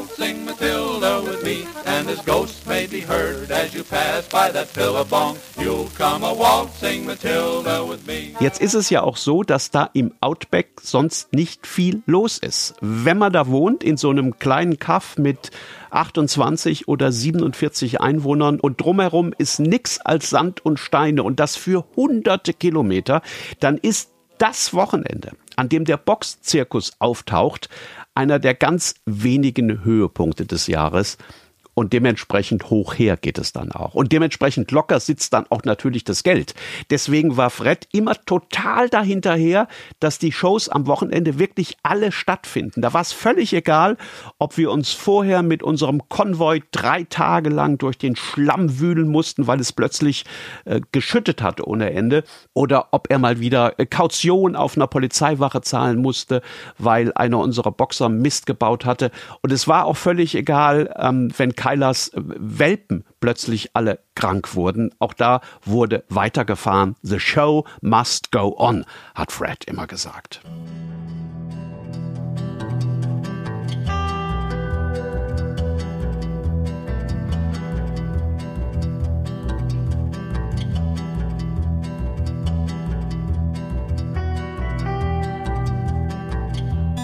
Jetzt 8.40 8.62
ist 8.62 8.74
es 8.74 8.90
ja 8.90 9.04
auch 9.04 9.18
so, 9.18 9.44
dass 9.44 9.70
da 9.70 9.90
im 9.94 10.14
Outback 10.22 10.80
sonst 10.82 11.34
nicht 11.34 11.68
viel 11.68 12.02
los 12.06 12.38
ist. 12.38 12.76
Wenn 12.80 13.18
man 13.18 13.34
da 13.34 13.48
wohnt, 13.48 13.84
in 13.84 13.98
so 13.98 14.10
einem 14.10 14.40
kleinen 14.40 14.80
Kaff 14.80 15.18
mit 15.18 15.52
28 15.90 16.88
oder 16.88 17.12
47 17.12 18.00
Einwohnern 18.00 18.60
und 18.62 18.80
drumherum 18.80 19.34
ist 19.38 19.60
nix 19.60 20.00
als 20.00 20.30
Sand 20.30 20.66
und 20.66 20.80
Steine 20.80 21.24
und 21.24 21.42
das 21.42 21.58
für 21.58 21.86
hunderte 21.96 22.54
Kilometer, 22.54 23.22
dann 23.60 23.78
ist 23.78 24.12
das 24.38 24.74
Wochenende, 24.74 25.34
an 25.58 25.70
dem 25.70 25.86
der 25.86 25.98
Boxzirkus 25.98 26.94
auftaucht, 27.00 27.70
einer 28.16 28.40
der 28.40 28.54
ganz 28.54 28.96
wenigen 29.06 29.84
Höhepunkte 29.84 30.46
des 30.46 30.68
Jahres. 30.68 31.18
Und 31.74 31.94
dementsprechend 31.94 32.70
hoch 32.70 32.96
her 32.96 33.16
geht 33.18 33.38
es 33.38 33.54
dann 33.54 33.72
auch. 33.72 33.94
Und 33.94 34.12
dementsprechend 34.12 34.72
locker 34.72 35.00
sitzt 35.00 35.34
dann 35.34 35.46
auch 35.50 35.64
natürlich 35.64 36.04
das 36.04 36.24
Geld. 36.24 36.54
Deswegen 36.90 37.38
war 37.38 37.50
Fred 37.50 37.88
immer 37.94 38.16
total 38.26 38.90
dahinterher, 38.90 39.68
dass 40.00 40.20
die 40.20 40.32
Shows 40.32 40.68
am 40.68 40.86
Wochenende 40.88 41.40
wirklich 41.40 41.78
alle 41.84 42.12
stattfinden. 42.12 42.82
Da 42.82 42.94
war 42.94 43.02
es 43.02 43.14
völlig 43.14 43.54
egal, 43.54 43.98
ob 44.38 44.58
wir 44.58 44.70
uns 44.72 44.92
vorher 44.92 45.44
mit 45.44 45.64
unserem 45.64 46.10
Konvoi 46.10 46.62
drei 46.72 47.04
Tage 47.04 47.50
lang 47.50 47.78
durch 47.78 47.98
den 47.98 48.16
Schlamm 48.16 48.80
wühlen 48.80 49.08
mussten, 49.08 49.48
weil 49.48 49.60
es 49.60 49.72
plötzlich 49.72 50.26
äh, 50.66 50.82
geschüttet 50.92 51.42
hat 51.42 51.62
ohne 51.62 51.92
Ende, 51.92 52.24
oder 52.54 52.90
ob 52.92 53.10
er 53.10 53.20
mal 53.20 53.40
wieder 53.40 53.80
äh, 53.80 53.86
Kaution 53.86 54.56
auf 54.56 54.76
einer 54.76 54.88
Polizeiwache 54.88 55.62
zahlen 55.62 56.02
musste, 56.02 56.42
weil 56.78 57.14
einer 57.14 57.40
unserer 57.40 57.72
Boxer 57.72 58.10
Mist 58.10 58.46
gebaut 58.46 58.86
hatte. 58.86 59.12
Und 59.42 59.52
es 59.52 59.68
war 59.68 59.86
auch 59.86 59.98
völlig 59.98 60.36
egal, 60.36 60.94
ähm, 60.98 61.32
wenn 61.38 61.56
Äh, 61.66 62.10
Welpen 62.14 63.06
plötzlich 63.20 63.76
alle 63.76 64.00
krank 64.16 64.56
wurden. 64.56 64.92
Auch 65.00 65.14
da 65.14 65.42
wurde 65.64 66.04
weitergefahren. 66.10 66.96
The 67.02 67.20
show 67.20 67.66
must 67.82 68.32
go 68.32 68.56
on, 68.58 68.86
hat 69.16 69.32
Fred 69.32 69.64
immer 69.66 69.88
gesagt. 69.88 70.42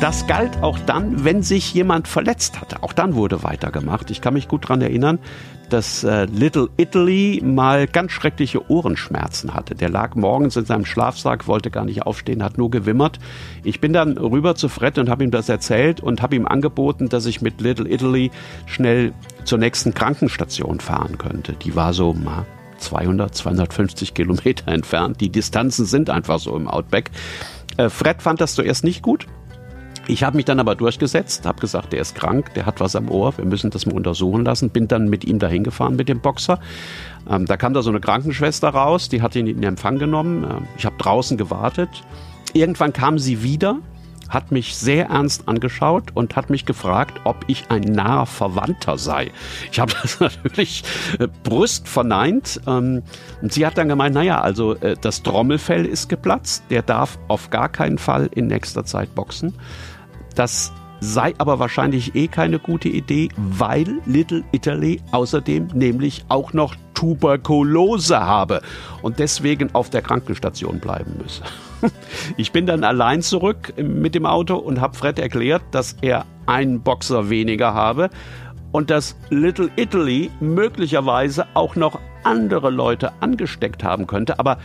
Das 0.08 0.26
galt 0.26 0.64
auch 0.64 0.80
dann, 0.80 1.26
wenn 1.26 1.44
sich 1.44 1.74
jemand 1.74 2.08
verletzt 2.08 2.62
hatte. 2.62 2.82
Auch 2.82 2.94
dann 2.94 3.16
wurde 3.16 3.44
weitergemacht. 3.44 4.10
Ich 4.10 4.22
kann 4.22 4.36
mich 4.36 4.48
gut 4.48 4.64
daran 4.64 4.82
erinnern, 4.82 5.20
dass 5.70 6.06
äh, 6.06 6.24
Little 6.28 6.70
Italy 6.78 7.42
mal 7.44 7.88
ganz 7.88 8.14
schreckliche 8.14 8.72
Ohrenschmerzen 8.72 9.54
hatte. 9.54 9.76
Der 9.76 9.90
lag 9.90 10.16
morgens 10.16 10.56
in 10.56 10.64
seinem 10.64 10.86
Schlafsack, 10.86 11.46
wollte 11.46 11.72
gar 11.72 11.84
nicht 11.84 12.04
aufstehen, 12.04 12.42
hat 12.42 12.58
nur 12.58 12.72
gewimmert. 12.72 13.20
Ich 13.66 13.82
bin 13.82 13.92
dann 13.92 14.18
rüber 14.18 14.56
zu 14.56 14.70
Fred 14.70 14.98
und 14.98 15.10
habe 15.10 15.26
ihm 15.26 15.32
das 15.32 15.50
erzählt 15.50 16.00
und 16.00 16.22
habe 16.22 16.38
ihm 16.38 16.48
angeboten, 16.48 17.10
dass 17.10 17.26
ich 17.26 17.42
mit 17.42 17.60
Little 17.60 17.92
Italy 17.92 18.32
schnell 18.66 19.12
zur 19.44 19.58
nächsten 19.58 19.94
Krankenstation 19.94 20.80
fahren 20.80 21.18
könnte. 21.18 21.52
Die 21.52 21.76
war 21.76 21.92
so 21.92 22.14
mal 22.14 22.46
200, 22.78 23.36
250 23.36 24.14
Kilometer 24.14 24.72
entfernt. 24.72 25.20
Die 25.20 25.34
Distanzen 25.34 25.86
sind 25.86 26.10
einfach 26.10 26.40
so 26.40 26.56
im 26.56 26.70
Outback. 26.70 27.12
Äh, 27.76 27.90
Fred 27.90 28.22
fand 28.22 28.40
das 28.40 28.56
zuerst 28.56 28.86
nicht 28.86 29.02
gut 29.02 29.28
ich 30.08 30.24
habe 30.24 30.38
mich 30.38 30.46
dann 30.46 30.60
aber 30.60 30.76
durchgesetzt, 30.76 31.46
habe 31.46 31.60
gesagt, 31.60 31.92
der 31.92 32.02
ist 32.02 32.16
krank, 32.16 32.54
der 32.54 32.66
hat 32.66 32.80
was 32.80 32.96
am 32.96 33.12
Ohr, 33.12 33.38
wir 33.38 33.46
müssen 33.46 33.72
das 33.72 33.86
mal 33.86 33.96
untersuchen 33.96 34.46
lassen. 34.46 34.70
Bin 34.70 34.88
dann 34.88 35.10
mit 35.10 35.26
ihm 35.26 35.40
dahin 35.40 35.64
gefahren 35.64 35.96
mit 35.96 36.08
dem 36.08 36.22
Boxer. 36.22 36.60
Ähm, 37.30 37.46
da 37.46 37.58
kam 37.58 37.74
da 37.74 37.82
so 37.82 37.90
eine 37.90 38.00
Krankenschwester 38.00 38.70
raus, 38.70 39.10
die 39.10 39.22
hat 39.22 39.36
ihn 39.36 39.48
in 39.48 39.64
Empfang 39.64 40.00
genommen. 40.00 40.44
Ähm, 40.44 40.68
ich 40.78 40.86
habe 40.86 40.96
draußen 40.98 41.38
gewartet. 41.38 41.90
Irgendwann 42.54 42.94
kam 42.94 43.20
sie 43.20 43.44
wieder, 43.44 43.80
hat 44.30 44.52
mich 44.52 44.78
sehr 44.78 45.08
ernst 45.08 45.48
angeschaut 45.48 46.12
und 46.14 46.38
hat 46.38 46.50
mich 46.50 46.66
gefragt, 46.66 47.20
ob 47.26 47.44
ich 47.48 47.66
ein 47.70 47.82
naher 47.82 48.26
Verwandter 48.26 48.98
sei. 48.98 49.32
Ich 49.72 49.80
habe 49.80 49.92
das 50.02 50.22
natürlich 50.22 50.84
äh, 51.20 51.28
brüst 51.44 51.88
verneint. 51.88 52.62
Ähm, 52.66 53.04
und 53.42 53.52
sie 53.52 53.66
hat 53.66 53.78
dann 53.78 53.90
gemeint, 53.90 54.16
naja, 54.16 54.40
also 54.40 54.76
äh, 54.76 54.96
das 55.02 55.22
Trommelfell 55.22 55.86
ist 55.86 56.08
geplatzt, 56.08 56.64
der 56.70 56.82
darf 56.82 57.20
auf 57.28 57.50
gar 57.50 57.68
keinen 57.68 57.98
Fall 57.98 58.30
in 58.34 58.48
nächster 58.48 58.86
Zeit 58.86 59.14
boxen. 59.16 59.54
Das 60.38 60.72
sei 61.00 61.34
aber 61.40 61.58
wahrscheinlich 61.58 62.14
eh 62.14 62.28
keine 62.28 62.60
gute 62.60 62.90
Idee, 62.90 63.30
weil 63.38 64.02
Little 64.06 64.44
Italy 64.52 65.02
außerdem 65.12 65.70
nämlich 65.74 66.26
auch 66.30 66.54
noch 66.54 66.76
Tuberkulose 66.94 68.20
habe 68.20 68.62
und 69.02 69.18
deswegen 69.18 69.74
auf 69.74 69.90
der 69.90 70.04
Krankenstation 70.04 70.80
bleiben 70.80 71.18
müsse. 71.22 71.44
Ich 72.38 72.52
bin 72.52 72.68
dann 72.68 72.84
allein 72.84 73.24
zurück 73.24 73.74
mit 73.78 74.14
dem 74.14 74.28
Auto 74.28 74.58
und 74.58 74.80
habe 74.80 74.96
Fred 74.96 75.18
erklärt, 75.18 75.64
dass 75.72 75.96
er 76.02 76.26
einen 76.46 76.82
Boxer 76.82 77.30
weniger 77.30 77.74
habe 77.74 78.10
und 78.72 78.92
dass 78.92 79.16
Little 79.30 79.70
Italy 79.76 80.30
möglicherweise 80.40 81.46
auch 81.56 81.76
noch 81.76 82.00
andere 82.24 82.70
Leute 82.70 83.12
angesteckt 83.22 83.84
haben 83.84 84.06
könnte. 84.06 84.38
Aber 84.40 84.60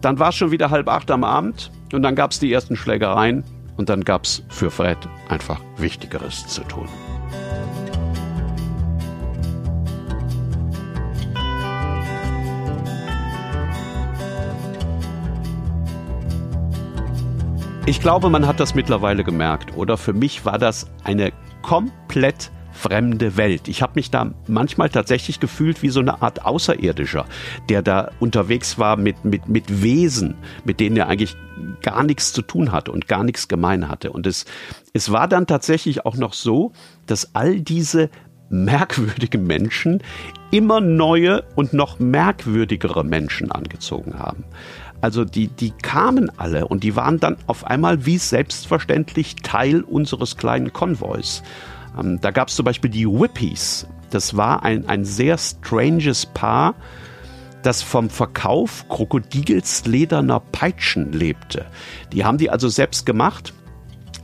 dann 0.00 0.20
war 0.20 0.28
es 0.28 0.36
schon 0.36 0.52
wieder 0.52 0.70
halb 0.70 0.88
acht 0.88 1.10
am 1.10 1.24
Abend 1.24 1.72
und 1.92 2.02
dann 2.02 2.14
gab 2.14 2.30
es 2.30 2.38
die 2.38 2.52
ersten 2.52 2.76
Schlägereien 2.76 3.44
und 3.78 3.88
dann 3.88 4.04
gab 4.04 4.24
es 4.24 4.42
für 4.48 4.70
Fred 4.70 4.98
einfach 5.28 5.62
Wichtigeres 5.78 6.46
zu 6.46 6.62
tun. 6.64 6.88
Ich 17.86 18.00
glaube, 18.02 18.28
man 18.28 18.46
hat 18.46 18.60
das 18.60 18.74
mittlerweile 18.74 19.24
gemerkt, 19.24 19.74
oder? 19.74 19.96
Für 19.96 20.12
mich 20.12 20.44
war 20.44 20.58
das 20.58 20.90
eine 21.04 21.32
komplett 21.62 22.50
fremde 22.78 23.36
Welt. 23.36 23.68
Ich 23.68 23.82
habe 23.82 23.92
mich 23.96 24.10
da 24.10 24.32
manchmal 24.46 24.88
tatsächlich 24.88 25.40
gefühlt 25.40 25.82
wie 25.82 25.88
so 25.88 26.00
eine 26.00 26.22
Art 26.22 26.44
Außerirdischer, 26.44 27.26
der 27.68 27.82
da 27.82 28.10
unterwegs 28.20 28.78
war 28.78 28.96
mit, 28.96 29.24
mit, 29.24 29.48
mit 29.48 29.82
Wesen, 29.82 30.36
mit 30.64 30.80
denen 30.80 30.96
er 30.96 31.08
eigentlich 31.08 31.36
gar 31.82 32.04
nichts 32.04 32.32
zu 32.32 32.42
tun 32.42 32.72
hatte 32.72 32.92
und 32.92 33.08
gar 33.08 33.24
nichts 33.24 33.48
gemein 33.48 33.88
hatte. 33.88 34.12
Und 34.12 34.26
es, 34.26 34.44
es 34.92 35.10
war 35.10 35.28
dann 35.28 35.46
tatsächlich 35.46 36.06
auch 36.06 36.16
noch 36.16 36.32
so, 36.32 36.72
dass 37.06 37.34
all 37.34 37.60
diese 37.60 38.10
merkwürdigen 38.50 39.46
Menschen 39.46 40.02
immer 40.50 40.80
neue 40.80 41.44
und 41.54 41.72
noch 41.72 41.98
merkwürdigere 41.98 43.04
Menschen 43.04 43.52
angezogen 43.52 44.18
haben. 44.18 44.44
Also 45.00 45.24
die, 45.24 45.48
die 45.48 45.70
kamen 45.70 46.30
alle 46.38 46.66
und 46.66 46.82
die 46.82 46.96
waren 46.96 47.20
dann 47.20 47.36
auf 47.46 47.64
einmal 47.64 48.06
wie 48.06 48.18
selbstverständlich 48.18 49.36
Teil 49.36 49.82
unseres 49.82 50.36
kleinen 50.36 50.72
Konvois. 50.72 51.42
Ähm, 51.98 52.20
da 52.20 52.30
gab 52.30 52.48
es 52.48 52.54
zum 52.54 52.64
Beispiel 52.64 52.90
die 52.90 53.06
Whippies. 53.06 53.86
Das 54.10 54.36
war 54.36 54.62
ein, 54.62 54.88
ein 54.88 55.04
sehr 55.04 55.36
stranges 55.38 56.26
Paar, 56.26 56.74
das 57.62 57.82
vom 57.82 58.08
Verkauf 58.08 58.88
krokodilslederner 58.88 60.40
Peitschen 60.40 61.12
lebte. 61.12 61.66
Die 62.12 62.24
haben 62.24 62.38
die 62.38 62.50
also 62.50 62.68
selbst 62.68 63.04
gemacht 63.04 63.52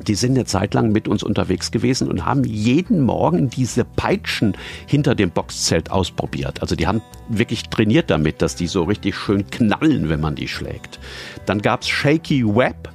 die 0.07 0.14
sind 0.14 0.33
eine 0.33 0.45
Zeit 0.45 0.75
lang 0.75 0.93
mit 0.93 1.09
uns 1.09 1.23
unterwegs 1.23 1.71
gewesen 1.71 2.09
und 2.09 2.26
haben 2.26 2.45
jeden 2.45 3.00
Morgen 3.00 3.49
diese 3.49 3.85
Peitschen 3.85 4.57
hinter 4.87 5.14
dem 5.14 5.31
Boxzelt 5.31 5.90
ausprobiert. 5.90 6.61
Also 6.62 6.76
die 6.76 6.87
haben 6.87 7.02
wirklich 7.28 7.64
trainiert 7.64 8.11
damit, 8.11 8.43
dass 8.43 8.57
die 8.57 8.66
so 8.66 8.83
richtig 8.83 9.16
schön 9.16 9.49
knallen, 9.50 10.09
wenn 10.09 10.21
man 10.21 10.35
die 10.35 10.49
schlägt. 10.49 10.99
Dann 11.47 11.62
gab's 11.62 11.88
Shaky 11.88 12.45
Webb. 12.45 12.90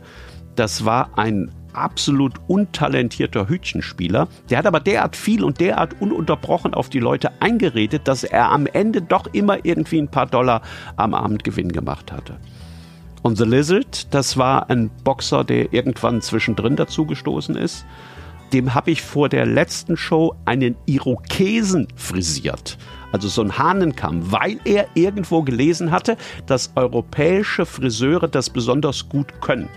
Das 0.56 0.86
war 0.86 1.18
ein 1.18 1.52
absolut 1.74 2.34
untalentierter 2.48 3.48
Hütchenspieler. 3.48 4.28
Der 4.50 4.58
hat 4.58 4.66
aber 4.66 4.80
derart 4.80 5.16
viel 5.16 5.44
und 5.44 5.60
derart 5.60 6.02
ununterbrochen 6.02 6.74
auf 6.74 6.90
die 6.90 7.00
Leute 7.00 7.32
eingeredet, 7.42 8.08
dass 8.08 8.24
er 8.24 8.52
am 8.52 8.66
Ende 8.66 9.02
doch 9.02 9.28
immer 9.34 9.66
irgendwie 9.66 10.00
ein 10.00 10.10
paar 10.10 10.28
Dollar 10.28 10.62
am 10.96 11.14
Abend 11.14 11.44
Gewinn 11.44 11.72
gemacht 11.72 12.12
hatte. 12.12 12.38
Und 13.22 13.38
The 13.38 13.44
Lizard, 13.44 14.14
das 14.14 14.38
war 14.38 14.70
ein 14.70 14.90
Boxer, 15.04 15.44
der 15.44 15.74
irgendwann 15.74 16.22
zwischendrin 16.22 16.76
dazugestoßen 16.76 17.56
ist. 17.56 17.86
Dem 18.54 18.74
habe 18.74 18.92
ich 18.92 19.02
vor 19.02 19.30
der 19.30 19.46
letzten 19.46 19.98
Show 19.98 20.36
einen 20.46 20.76
Irokesen 20.86 21.88
frisiert. 21.96 22.78
Also 23.12 23.28
so 23.28 23.42
ein 23.42 23.58
Hahnenkamm, 23.58 24.32
weil 24.32 24.60
er 24.66 24.88
irgendwo 24.94 25.42
gelesen 25.42 25.92
hatte, 25.92 26.18
dass 26.46 26.72
europäische 26.76 27.66
Friseure 27.66 28.28
das 28.28 28.50
besonders 28.50 29.10
gut 29.10 29.42
können. 29.42 29.70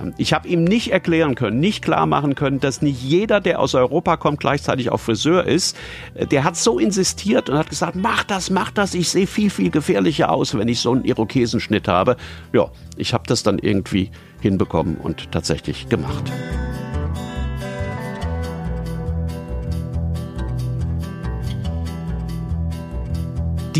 Ähm, 0.00 0.14
ich 0.16 0.32
habe 0.32 0.48
ihm 0.48 0.64
nicht 0.64 0.92
erklären 0.92 1.34
können, 1.34 1.60
nicht 1.60 1.82
klar 1.82 2.06
machen 2.06 2.34
können, 2.34 2.60
dass 2.60 2.82
nicht 2.82 3.02
jeder, 3.02 3.40
der 3.40 3.60
aus 3.60 3.74
Europa 3.74 4.16
kommt, 4.16 4.40
gleichzeitig 4.40 4.90
auch 4.90 5.00
Friseur 5.00 5.46
ist. 5.46 5.76
Äh, 6.14 6.26
der 6.26 6.44
hat 6.44 6.56
so 6.56 6.78
insistiert 6.78 7.48
und 7.50 7.58
hat 7.58 7.70
gesagt, 7.70 7.96
mach 7.96 8.24
das, 8.24 8.50
mach 8.50 8.70
das, 8.70 8.94
ich 8.94 9.08
sehe 9.08 9.26
viel, 9.26 9.50
viel 9.50 9.70
gefährlicher 9.70 10.30
aus, 10.30 10.56
wenn 10.56 10.68
ich 10.68 10.80
so 10.80 10.92
einen 10.92 11.04
Irokesenschnitt 11.04 11.88
habe. 11.88 12.16
Ja, 12.52 12.70
ich 12.96 13.14
habe 13.14 13.24
das 13.26 13.42
dann 13.42 13.58
irgendwie 13.58 14.10
hinbekommen 14.40 14.96
und 14.96 15.30
tatsächlich 15.32 15.88
gemacht. 15.88 16.30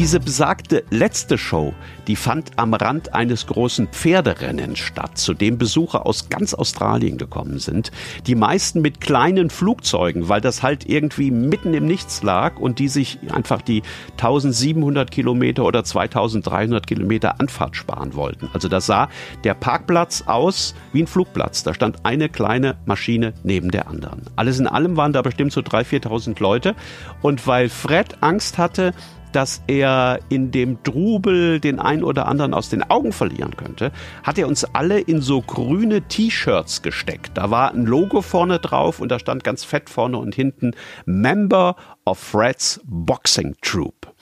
Diese 0.01 0.19
besagte 0.19 0.83
letzte 0.89 1.37
Show, 1.37 1.75
die 2.07 2.17
fand 2.17 2.53
am 2.57 2.73
Rand 2.73 3.13
eines 3.13 3.47
großen 3.47 3.89
Pferderennens 3.89 4.79
statt, 4.79 5.19
zu 5.19 5.35
dem 5.35 5.59
Besucher 5.59 6.07
aus 6.07 6.31
ganz 6.31 6.55
Australien 6.55 7.19
gekommen 7.19 7.59
sind. 7.59 7.93
Die 8.27 8.35
meisten 8.35 8.81
mit 8.81 9.03
kleinen 9.03 9.51
Flugzeugen, 9.51 10.31
weil 10.31 10.41
das 10.41 10.63
halt 10.63 10.89
irgendwie 10.89 11.31
mitten 11.31 11.75
im 11.75 11.85
Nichts 11.85 12.23
lag 12.23 12.59
und 12.59 12.79
die 12.79 12.89
sich 12.89 13.19
einfach 13.31 13.61
die 13.61 13.83
1700 14.13 15.11
Kilometer 15.11 15.67
oder 15.67 15.85
2300 15.85 16.87
Kilometer 16.87 17.39
Anfahrt 17.39 17.77
sparen 17.77 18.15
wollten. 18.15 18.49
Also 18.55 18.69
da 18.69 18.81
sah 18.81 19.11
der 19.45 19.53
Parkplatz 19.53 20.25
aus 20.25 20.75
wie 20.95 21.03
ein 21.03 21.09
Flugplatz. 21.09 21.63
Da 21.63 21.75
stand 21.75 22.07
eine 22.07 22.31
kleine 22.31 22.79
Maschine 22.87 23.35
neben 23.43 23.71
der 23.71 23.87
anderen. 23.87 24.23
Alles 24.37 24.59
in 24.59 24.67
allem 24.67 24.97
waren 24.97 25.13
da 25.13 25.21
bestimmt 25.21 25.53
so 25.53 25.61
3.000, 25.61 26.07
4.000 26.07 26.41
Leute. 26.41 26.75
Und 27.21 27.47
weil 27.47 27.69
Fred 27.69 28.17
Angst 28.23 28.57
hatte, 28.57 28.95
dass 29.33 29.63
er 29.67 30.21
in 30.29 30.51
dem 30.51 30.83
Trubel 30.83 31.61
den 31.61 31.79
ein 31.79 32.03
oder 32.03 32.27
anderen 32.27 32.55
aus 32.55 32.69
den 32.69 32.83
Augen 32.83 33.13
verlieren 33.13 33.57
könnte, 33.57 33.93
hat 34.23 34.39
er 34.39 34.49
uns 34.49 34.65
alle 34.65 35.01
in 35.01 35.21
so 35.23 35.41
grüne 35.41 36.03
T-Shirts 36.03 36.83
gesteckt. 36.83 37.33
Da 37.35 37.51
war 37.51 37.73
ein 37.73 37.87
Logo 37.87 38.23
vorne 38.23 38.59
drauf 38.59 39.01
und 39.01 39.11
da 39.11 39.19
stand 39.19 39.45
ganz 39.45 39.65
fett 39.65 39.91
vorne 39.91 40.19
und 40.19 40.35
hinten 40.35 40.73
Member 41.05 41.77
of 42.05 42.19
Fred's 42.19 42.81
Boxing 42.85 43.57
Troop. 43.63 44.13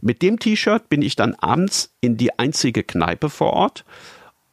Mit 0.00 0.20
dem 0.20 0.38
T-Shirt 0.38 0.88
bin 0.88 1.00
ich 1.00 1.16
dann 1.16 1.34
abends 1.34 1.94
in 2.00 2.16
die 2.16 2.38
einzige 2.38 2.82
Kneipe 2.82 3.30
vor 3.30 3.54
Ort 3.54 3.84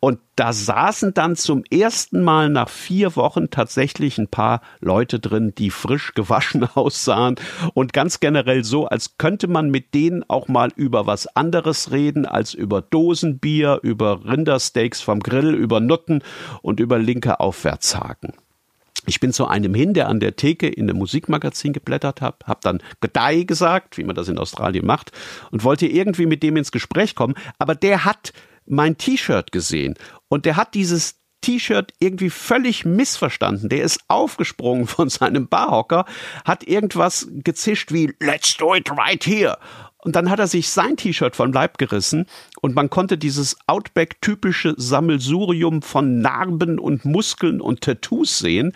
und 0.01 0.19
da 0.35 0.51
saßen 0.51 1.13
dann 1.13 1.35
zum 1.35 1.63
ersten 1.69 2.23
Mal 2.23 2.49
nach 2.49 2.69
vier 2.69 3.15
Wochen 3.15 3.51
tatsächlich 3.51 4.17
ein 4.17 4.27
paar 4.27 4.61
Leute 4.79 5.19
drin, 5.19 5.53
die 5.55 5.69
frisch 5.69 6.15
gewaschen 6.15 6.63
aussahen 6.73 7.35
und 7.75 7.93
ganz 7.93 8.19
generell 8.19 8.63
so, 8.63 8.87
als 8.87 9.17
könnte 9.19 9.47
man 9.47 9.69
mit 9.69 9.93
denen 9.93 10.27
auch 10.27 10.47
mal 10.47 10.71
über 10.75 11.05
was 11.05 11.27
anderes 11.37 11.91
reden 11.91 12.25
als 12.25 12.55
über 12.55 12.81
Dosenbier, 12.81 13.79
über 13.83 14.25
Rindersteaks 14.25 15.01
vom 15.01 15.19
Grill, 15.19 15.53
über 15.53 15.79
Nutten 15.79 16.23
und 16.63 16.79
über 16.79 16.97
linke 16.97 17.39
Aufwärtshaken. 17.39 18.33
Ich 19.05 19.19
bin 19.19 19.33
zu 19.33 19.45
einem 19.45 19.75
hin, 19.75 19.93
der 19.93 20.09
an 20.09 20.19
der 20.19 20.35
Theke 20.35 20.67
in 20.67 20.89
einem 20.89 20.97
Musikmagazin 20.97 21.73
geblättert 21.73 22.21
hat, 22.21 22.47
habe 22.47 22.59
dann 22.63 22.81
Gedei 23.01 23.43
gesagt, 23.43 23.99
wie 23.99 24.03
man 24.03 24.15
das 24.15 24.29
in 24.29 24.39
Australien 24.39 24.85
macht, 24.85 25.11
und 25.51 25.63
wollte 25.63 25.85
irgendwie 25.85 26.25
mit 26.25 26.41
dem 26.41 26.57
ins 26.57 26.71
Gespräch 26.71 27.13
kommen, 27.13 27.35
aber 27.59 27.75
der 27.75 28.03
hat 28.03 28.33
mein 28.65 28.97
T-Shirt 28.97 29.51
gesehen 29.51 29.95
und 30.27 30.45
der 30.45 30.55
hat 30.55 30.73
dieses 30.73 31.21
T-Shirt 31.41 31.93
irgendwie 31.99 32.29
völlig 32.29 32.85
missverstanden. 32.85 33.69
Der 33.69 33.83
ist 33.83 33.99
aufgesprungen 34.07 34.87
von 34.87 35.09
seinem 35.09 35.47
Barhocker, 35.47 36.05
hat 36.45 36.63
irgendwas 36.63 37.27
gezischt 37.31 37.91
wie 37.91 38.13
Let's 38.19 38.55
do 38.57 38.75
it 38.75 38.89
right 38.91 39.25
here. 39.25 39.57
Und 40.03 40.15
dann 40.15 40.29
hat 40.29 40.39
er 40.39 40.47
sich 40.47 40.69
sein 40.69 40.97
T-Shirt 40.97 41.35
vom 41.35 41.51
Leib 41.51 41.77
gerissen 41.77 42.25
und 42.61 42.73
man 42.73 42.89
konnte 42.89 43.19
dieses 43.19 43.55
Outback-typische 43.67 44.73
Sammelsurium 44.77 45.83
von 45.83 46.21
Narben 46.21 46.79
und 46.79 47.05
Muskeln 47.05 47.61
und 47.61 47.81
Tattoos 47.81 48.39
sehen. 48.39 48.73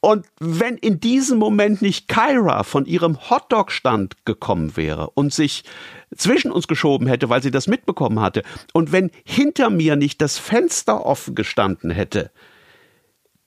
Und 0.00 0.26
wenn 0.38 0.76
in 0.78 1.00
diesem 1.00 1.38
Moment 1.38 1.82
nicht 1.82 2.08
Kyra 2.08 2.62
von 2.62 2.86
ihrem 2.86 3.28
Hotdog-Stand 3.28 4.24
gekommen 4.24 4.76
wäre 4.76 5.10
und 5.10 5.34
sich 5.34 5.64
zwischen 6.14 6.52
uns 6.52 6.68
geschoben 6.68 7.06
hätte, 7.06 7.28
weil 7.28 7.42
sie 7.42 7.50
das 7.50 7.66
mitbekommen 7.66 8.20
hatte, 8.20 8.42
und 8.72 8.92
wenn 8.92 9.10
hinter 9.24 9.70
mir 9.70 9.96
nicht 9.96 10.20
das 10.20 10.38
Fenster 10.38 11.04
offen 11.04 11.34
gestanden 11.34 11.90
hätte, 11.90 12.30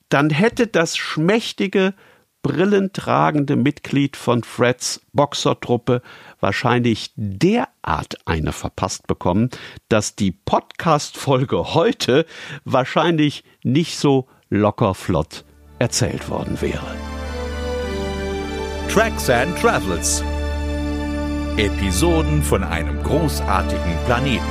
dann 0.09 0.29
hätte 0.29 0.67
das 0.67 0.97
schmächtige, 0.97 1.93
brillentragende 2.41 3.55
Mitglied 3.55 4.15
von 4.15 4.43
Freds 4.43 5.01
Boxertruppe 5.13 6.01
wahrscheinlich 6.39 7.11
derart 7.15 8.15
eine 8.25 8.53
verpasst 8.53 9.07
bekommen, 9.07 9.49
dass 9.89 10.15
die 10.15 10.31
Podcast-Folge 10.31 11.73
heute 11.73 12.25
wahrscheinlich 12.63 13.43
nicht 13.63 13.97
so 13.97 14.27
locker 14.49 14.95
flott 14.95 15.43
erzählt 15.79 16.29
worden 16.29 16.61
wäre. 16.61 16.95
Tracks 18.89 19.29
and 19.29 19.57
Travels. 19.59 20.23
Episoden 21.59 22.41
von 22.41 22.63
einem 22.63 23.03
großartigen 23.03 23.97
Planeten. 24.05 24.45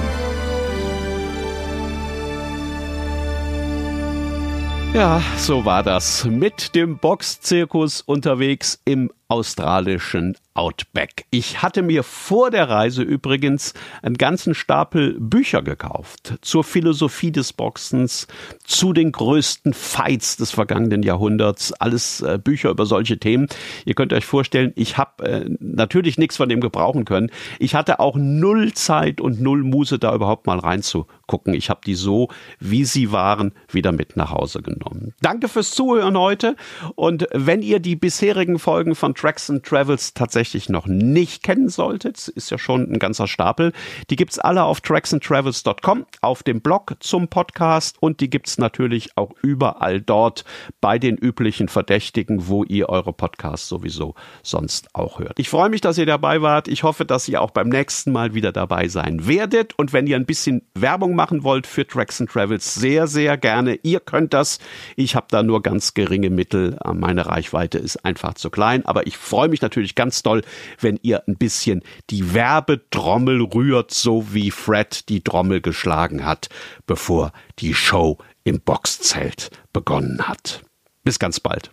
Ja, 4.93 5.23
so 5.39 5.65
war 5.65 5.83
das. 5.83 6.27
Mit 6.27 6.75
dem 6.75 6.99
Boxzirkus 6.99 8.03
unterwegs 8.03 8.83
im 8.85 9.11
australischen 9.29 10.37
Outback. 10.55 11.27
Ich 11.31 11.63
hatte 11.63 11.83
mir 11.83 12.03
vor 12.03 12.51
der 12.51 12.69
Reise 12.69 13.03
übrigens 13.03 13.75
einen 14.03 14.17
ganzen 14.17 14.55
Stapel 14.55 15.17
Bücher 15.21 15.63
gekauft 15.63 16.35
zur 16.41 16.65
Philosophie 16.65 17.31
des 17.31 17.53
Boxens, 17.53 18.27
zu 18.65 18.93
den 18.93 19.13
größten 19.13 19.73
Fights 19.73 20.37
des 20.37 20.51
vergangenen 20.51 21.05
Jahrhunderts, 21.05 21.73
alles 21.75 22.23
äh, 22.23 22.41
Bücher 22.43 22.71
über 22.71 22.87
solche 22.87 23.19
Themen. 23.19 23.47
Ihr 23.85 23.95
könnt 23.95 24.13
euch 24.13 24.25
vorstellen, 24.25 24.73
ich 24.75 24.99
habe 24.99 25.25
äh, 25.25 25.45
natürlich 25.61 26.19
nichts 26.19 26.39
von 26.39 26.49
dem 26.49 26.61
gebrauchen 26.61 27.05
können. 27.05 27.31
Ich 27.61 27.77
hatte 27.77 28.01
auch 28.01 28.17
null 28.17 28.73
Zeit 28.73 29.21
und 29.21 29.41
null 29.41 29.63
Muße, 29.63 30.01
da 30.01 30.13
überhaupt 30.13 30.47
mal 30.47 30.59
reinzugucken. 30.59 31.55
Ich 31.55 31.71
habe 31.71 31.81
die 31.87 31.95
so, 31.95 32.31
wie 32.59 32.85
sie 32.85 33.13
waren, 33.13 33.53
wieder 33.71 33.93
mit 33.93 34.17
nach 34.17 34.33
Hause 34.33 34.63
genommen. 34.63 35.15
Danke 35.21 35.49
fürs 35.49 35.71
Zuhören 35.71 36.19
heute 36.19 36.57
und 36.97 37.29
wenn 37.33 37.63
ihr 37.63 37.79
die 37.79 37.95
bisherigen 37.95 38.59
Folgen 38.59 38.97
von 38.97 39.15
Tracks 39.19 39.51
and 39.51 39.65
Travels 39.65 40.15
tatsächlich 40.15 40.69
noch 40.69 40.87
nicht 40.87 41.43
kennen 41.43 41.69
solltet, 41.69 42.29
ist 42.29 42.51
ja 42.51 42.59
schon 42.59 42.91
ein 42.93 42.99
ganzer 42.99 43.27
Stapel, 43.27 43.73
die 44.11 44.17
gibt's 44.17 44.39
alle 44.39 44.63
auf 44.63 44.81
tracksandtravels.com, 44.81 46.07
auf 46.21 46.43
dem 46.45 46.61
Blog 46.61 46.95
zum 47.01 47.27
Podcast 47.29 47.97
und 48.01 48.21
die 48.21 48.31
gibt's 48.31 48.59
natürlich 48.59 49.17
auch 49.17 49.33
überall 49.43 50.01
dort 50.01 50.45
bei 50.81 50.99
den 50.99 51.17
üblichen 51.17 51.69
Verdächtigen, 51.69 52.47
wo 52.47 52.63
ihr 52.63 52.89
eure 52.89 53.13
Podcasts 53.13 53.69
sowieso 53.69 54.15
sonst 54.43 54.95
auch 54.95 55.19
hört. 55.19 55.39
Ich 55.39 55.49
freue 55.49 55.69
mich, 55.69 55.81
dass 55.81 55.99
ihr 55.99 56.07
dabei 56.07 56.41
wart. 56.43 56.69
Ich 56.69 56.85
hoffe, 56.85 57.05
dass 57.05 57.29
ihr 57.29 57.43
auch 57.43 57.51
beim 57.51 57.69
nächsten 57.69 58.13
Mal 58.13 58.35
wieder 58.35 58.53
dabei 58.53 58.89
sein 58.89 59.27
werdet. 59.27 59.77
Und 59.79 59.93
wenn 59.93 60.07
ihr 60.07 60.17
ein 60.17 60.27
bisschen 60.27 60.63
Werbung 60.75 61.17
machen 61.17 61.43
wollt 61.43 61.67
für 61.67 61.87
Tracks 61.87 62.21
and 62.21 62.31
Travels, 62.31 62.75
sehr, 62.75 63.09
sehr 63.09 63.37
gerne. 63.37 63.81
Ihr 63.83 64.01
könnt 64.01 64.33
das. 64.33 64.61
Ich 64.95 65.17
habe 65.17 65.27
da 65.31 65.43
nur 65.43 65.63
ganz 65.63 65.95
geringe 65.95 66.31
Mittel. 66.31 66.79
Meine 66.95 67.27
Reichweite 67.27 67.79
ist 67.79 68.05
einfach 68.05 68.35
zu 68.35 68.51
klein. 68.51 68.87
Aber 68.87 69.08
ich 69.09 69.17
freue 69.17 69.49
mich 69.49 69.63
natürlich 69.63 69.95
ganz 69.95 70.23
doll, 70.23 70.43
wenn 70.81 70.99
ihr 71.03 71.27
ein 71.27 71.37
bisschen 71.37 71.83
die 72.11 72.35
Werbetrommel 72.35 73.43
rührt, 73.43 73.91
so 73.93 74.33
wie 74.33 74.51
Fred 74.51 75.09
die 75.09 75.23
Trommel 75.23 75.61
geschlagen 75.61 76.25
hat, 76.25 76.49
bevor 76.87 77.33
die 77.59 77.75
Show 77.75 78.19
im 78.45 78.61
Boxzelt 78.61 79.51
begonnen 79.73 80.29
hat. 80.29 80.63
Bis 81.05 81.19
ganz 81.19 81.41
bald. 81.41 81.71